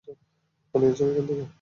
[0.75, 1.43] পালিয়ে যাও এখান থেকে!